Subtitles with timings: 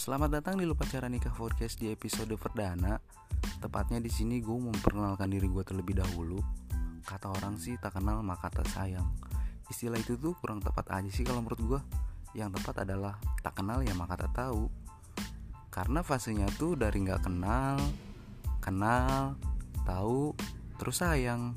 [0.00, 2.96] Selamat datang di Lupa Cara Nikah Podcast di episode perdana.
[3.60, 6.40] Tepatnya di sini gue memperkenalkan diri gue terlebih dahulu.
[7.04, 9.04] Kata orang sih tak kenal maka tak sayang.
[9.68, 11.80] Istilah itu tuh kurang tepat aja sih kalau menurut gue.
[12.32, 14.72] Yang tepat adalah tak kenal ya maka tak tahu.
[15.68, 17.76] Karena fasenya tuh dari nggak kenal,
[18.64, 19.36] kenal,
[19.84, 20.32] tahu,
[20.80, 21.52] terus sayang.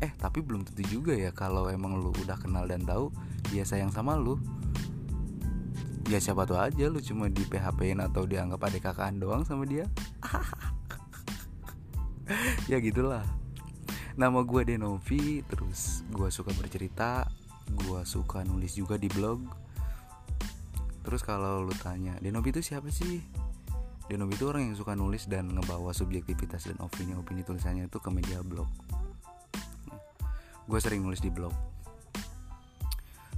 [0.00, 3.12] Eh tapi belum tentu juga ya kalau emang lu udah kenal dan tahu
[3.52, 4.40] dia sayang sama lu
[6.08, 9.88] ya siapa tuh aja lu cuma di PHP-in atau dianggap ada kakaan doang sama dia.
[12.72, 13.20] Ya gitulah.
[14.16, 17.28] Nama gue Denovi terus gue suka bercerita
[17.68, 19.44] gue suka nulis juga di blog.
[21.04, 23.20] Terus kalau lu tanya Denovi itu siapa sih?
[24.08, 28.40] Denovi itu orang yang suka nulis dan ngebawa subjektivitas dan opini-opini tulisannya itu ke media
[28.40, 28.72] blog.
[30.64, 31.73] Gue sering nulis di blog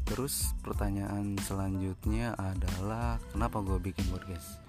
[0.07, 4.63] Terus pertanyaan selanjutnya adalah kenapa gue bikin podcast?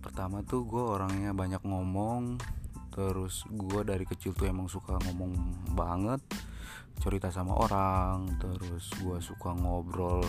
[0.00, 2.40] Pertama tuh gue orangnya banyak ngomong,
[2.88, 5.36] terus gue dari kecil tuh emang suka ngomong
[5.76, 6.24] banget,
[7.04, 10.24] cerita sama orang, terus gue suka ngobrol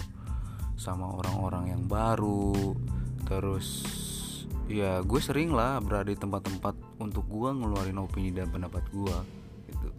[0.75, 2.75] sama orang-orang yang baru,
[3.23, 3.87] terus
[4.67, 9.17] ya gue sering lah berada di tempat-tempat untuk gue ngeluarin opini dan pendapat gue
[9.71, 9.89] gitu.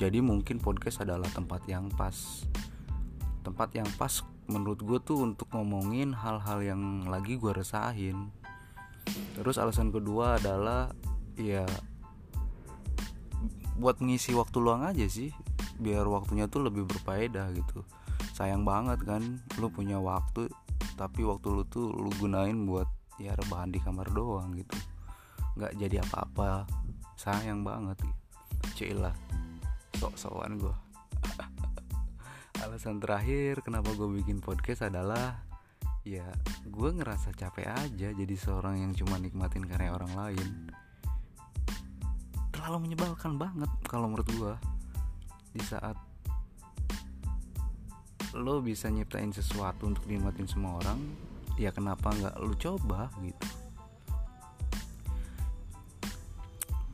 [0.00, 2.48] Jadi mungkin podcast adalah tempat yang pas
[3.44, 8.32] tempat yang pas menurut gue tuh untuk ngomongin hal-hal yang lagi gue resahin.
[9.36, 10.90] Terus alasan kedua adalah
[11.36, 11.68] ya
[13.76, 15.34] buat ngisi waktu luang aja sih
[15.76, 17.84] biar waktunya tuh lebih berfaedah gitu.
[18.32, 20.48] Sayang banget kan lu punya waktu
[20.96, 22.88] tapi waktu lu tuh lu gunain buat
[23.20, 24.76] ya rebahan di kamar doang gitu.
[25.60, 26.64] Nggak jadi apa-apa.
[27.20, 28.00] Sayang banget.
[28.00, 28.96] Gitu.
[28.98, 29.14] lah
[30.00, 30.83] sok-sokan gue
[32.74, 35.46] alasan terakhir kenapa gue bikin podcast adalah
[36.02, 36.26] ya
[36.66, 40.74] gue ngerasa capek aja jadi seorang yang cuma nikmatin karya orang lain.
[42.50, 44.54] Terlalu menyebalkan banget kalau menurut gue
[45.54, 45.94] di saat
[48.34, 50.98] lo bisa nyiptain sesuatu untuk dinikmatin semua orang
[51.54, 53.63] ya kenapa nggak lo coba gitu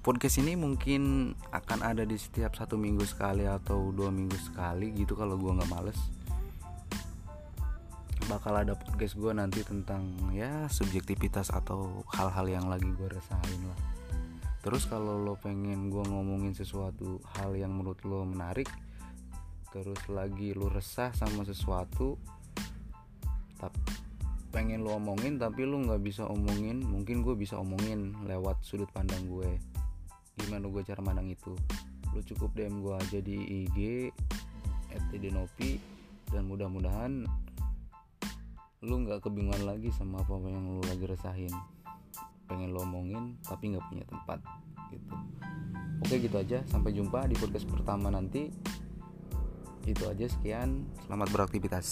[0.00, 5.12] podcast ini mungkin akan ada di setiap satu minggu sekali atau dua minggu sekali gitu
[5.12, 6.00] kalau gue nggak males.
[8.24, 13.80] Bakal ada podcast gue nanti tentang ya subjektivitas atau hal-hal yang lagi gue rasain lah.
[14.60, 18.68] Terus kalau lo pengen gue ngomongin sesuatu hal yang menurut lo menarik
[19.70, 22.18] terus lagi lo resah sama sesuatu
[23.54, 23.78] tapi
[24.50, 29.22] pengen lo omongin tapi lo nggak bisa omongin mungkin gue bisa omongin lewat sudut pandang
[29.30, 29.62] gue
[30.46, 31.52] gimana gue cara mandang itu.
[32.16, 33.36] Lu cukup DM gue aja di
[33.66, 33.78] IG
[35.14, 35.78] @denopi
[36.30, 37.26] dan mudah-mudahan
[38.80, 41.52] lu nggak kebingungan lagi sama apa yang lu lagi resahin.
[42.48, 44.40] Pengen lo omongin tapi nggak punya tempat
[44.90, 45.14] gitu.
[46.00, 46.64] Oke gitu aja.
[46.66, 48.48] Sampai jumpa di podcast pertama nanti.
[49.84, 50.88] Itu aja sekian.
[51.06, 51.86] Selamat beraktivitas